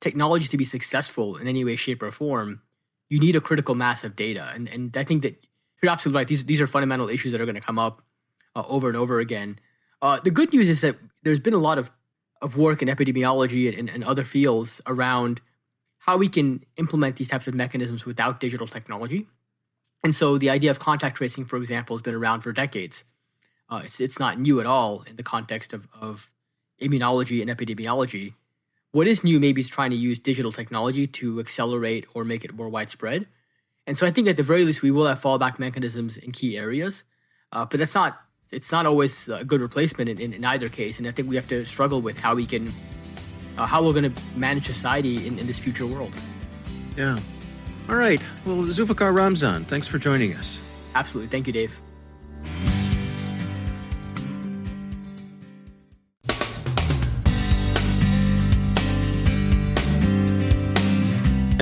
technologies 0.01 0.49
to 0.49 0.57
be 0.57 0.65
successful 0.65 1.37
in 1.37 1.47
any 1.47 1.63
way, 1.63 1.75
shape, 1.75 2.01
or 2.01 2.11
form, 2.11 2.61
you 3.09 3.19
need 3.19 3.35
a 3.35 3.41
critical 3.41 3.75
mass 3.75 4.03
of 4.03 4.15
data. 4.15 4.51
And 4.53 4.67
and 4.67 4.95
I 4.97 5.03
think 5.03 5.21
that 5.23 5.45
you're 5.81 5.91
absolutely 5.91 6.19
right. 6.19 6.27
These 6.27 6.45
these 6.45 6.61
are 6.61 6.67
fundamental 6.67 7.09
issues 7.09 7.31
that 7.31 7.41
are 7.41 7.45
going 7.45 7.55
to 7.55 7.61
come 7.61 7.79
up 7.79 8.01
uh, 8.55 8.63
over 8.67 8.87
and 8.87 8.97
over 8.97 9.19
again. 9.19 9.59
Uh, 10.01 10.19
the 10.19 10.31
good 10.31 10.51
news 10.53 10.69
is 10.69 10.81
that 10.81 10.97
there's 11.23 11.39
been 11.39 11.53
a 11.53 11.57
lot 11.57 11.77
of 11.77 11.91
of 12.41 12.57
work 12.57 12.81
in 12.81 12.89
epidemiology 12.89 13.77
and, 13.77 13.89
and 13.89 14.03
other 14.03 14.25
fields 14.25 14.81
around 14.85 15.39
how 15.99 16.17
we 16.17 16.27
can 16.27 16.65
implement 16.75 17.15
these 17.15 17.29
types 17.29 17.47
of 17.47 17.53
mechanisms 17.53 18.05
without 18.05 18.41
digital 18.41 18.67
technology. 18.67 19.27
And 20.03 20.13
so 20.13 20.37
the 20.37 20.49
idea 20.49 20.69
of 20.69 20.77
contact 20.77 21.15
tracing, 21.15 21.45
for 21.45 21.55
example, 21.55 21.95
has 21.95 22.01
been 22.01 22.13
around 22.13 22.41
for 22.41 22.51
decades. 22.51 23.05
Uh, 23.69 23.81
it's, 23.85 24.01
it's 24.01 24.19
not 24.19 24.37
new 24.37 24.59
at 24.59 24.65
all 24.65 25.03
in 25.03 25.15
the 25.15 25.23
context 25.23 25.71
of, 25.71 25.87
of 25.99 26.29
immunology 26.81 27.41
and 27.41 27.49
epidemiology. 27.49 28.33
What 28.93 29.07
is 29.07 29.23
new 29.23 29.39
maybe 29.39 29.59
is 29.59 29.69
trying 29.69 29.89
to 29.89 29.95
use 29.95 30.19
digital 30.19 30.51
technology 30.51 31.07
to 31.07 31.39
accelerate 31.39 32.05
or 32.13 32.23
make 32.23 32.45
it 32.45 32.53
more 32.53 32.69
widespread. 32.69 33.25
And 33.87 33.97
so 33.97 34.05
I 34.05 34.11
think 34.11 34.27
at 34.27 34.37
the 34.37 34.43
very 34.43 34.63
least 34.63 34.83
we 34.83 34.91
will 34.91 35.07
have 35.07 35.19
fallback 35.19 35.57
mechanisms 35.57 36.15
in 36.15 36.31
key 36.31 36.59
areas, 36.59 37.03
uh, 37.51 37.65
but 37.65 37.79
that's 37.79 37.95
not 37.95 38.19
it's 38.51 38.71
not 38.71 38.85
always 38.85 39.27
a 39.29 39.43
good 39.43 39.61
replacement 39.61 40.11
in, 40.11 40.19
in, 40.19 40.31
in, 40.31 40.45
either 40.45 40.69
case. 40.69 40.99
And 40.99 41.07
I 41.07 41.11
think 41.11 41.27
we 41.27 41.35
have 41.35 41.47
to 41.47 41.65
struggle 41.65 42.01
with 42.01 42.19
how 42.19 42.35
we 42.35 42.45
can 42.45 42.71
uh, 43.57 43.65
how 43.65 43.83
we're 43.83 43.93
going 43.93 44.13
to 44.13 44.21
manage 44.35 44.67
society 44.67 45.25
in, 45.25 45.39
in 45.39 45.47
this 45.47 45.57
future 45.57 45.87
world. 45.87 46.13
Yeah. 46.95 47.17
All 47.89 47.95
right. 47.95 48.21
Well, 48.45 48.57
Zulfikar 48.57 49.11
Ramzan, 49.11 49.65
thanks 49.65 49.87
for 49.87 49.97
joining 49.97 50.35
us. 50.35 50.59
Absolutely. 50.93 51.31
Thank 51.31 51.47
you, 51.47 51.53
Dave. 51.53 51.73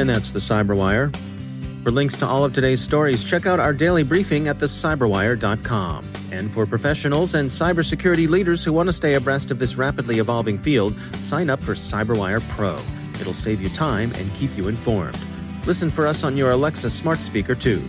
And 0.01 0.09
that's 0.09 0.31
the 0.31 0.39
Cyberwire. 0.39 1.15
For 1.83 1.91
links 1.91 2.15
to 2.17 2.25
all 2.25 2.43
of 2.43 2.53
today's 2.53 2.81
stories, 2.81 3.23
check 3.23 3.45
out 3.45 3.59
our 3.59 3.71
daily 3.71 4.01
briefing 4.01 4.47
at 4.47 4.57
thecyberwire.com. 4.57 6.05
And 6.31 6.51
for 6.51 6.65
professionals 6.65 7.35
and 7.35 7.47
cybersecurity 7.47 8.27
leaders 8.27 8.63
who 8.63 8.73
want 8.73 8.89
to 8.89 8.93
stay 8.93 9.13
abreast 9.13 9.51
of 9.51 9.59
this 9.59 9.75
rapidly 9.75 10.17
evolving 10.17 10.57
field, 10.57 10.95
sign 11.17 11.51
up 11.51 11.59
for 11.59 11.73
Cyberwire 11.73 12.41
Pro. 12.49 12.79
It'll 13.19 13.31
save 13.31 13.61
you 13.61 13.69
time 13.69 14.11
and 14.15 14.33
keep 14.33 14.57
you 14.57 14.69
informed. 14.69 15.19
Listen 15.67 15.91
for 15.91 16.07
us 16.07 16.23
on 16.23 16.35
your 16.35 16.49
Alexa 16.49 16.89
smart 16.89 17.19
speaker, 17.19 17.53
too. 17.53 17.79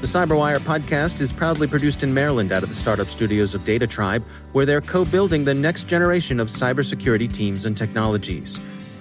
The 0.00 0.06
Cyberwire 0.06 0.60
podcast 0.60 1.20
is 1.20 1.32
proudly 1.32 1.66
produced 1.66 2.04
in 2.04 2.14
Maryland 2.14 2.52
out 2.52 2.62
of 2.62 2.68
the 2.68 2.74
startup 2.76 3.08
studios 3.08 3.52
of 3.52 3.64
Data 3.64 3.88
Tribe, 3.88 4.24
where 4.52 4.64
they're 4.64 4.80
co 4.80 5.04
building 5.04 5.44
the 5.44 5.54
next 5.54 5.88
generation 5.88 6.38
of 6.38 6.46
cybersecurity 6.46 7.32
teams 7.32 7.64
and 7.64 7.76
technologies. 7.76 8.60